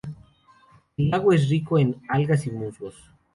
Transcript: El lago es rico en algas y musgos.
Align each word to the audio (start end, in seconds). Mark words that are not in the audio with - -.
El 0.97 1.11
lago 1.11 1.31
es 1.31 1.47
rico 1.47 1.77
en 1.77 2.01
algas 2.09 2.47
y 2.47 2.49
musgos. 2.49 2.95